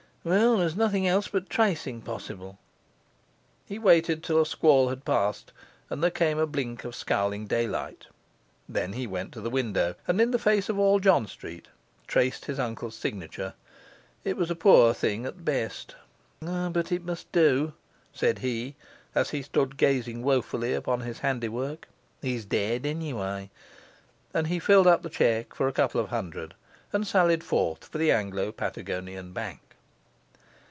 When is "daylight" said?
7.47-8.05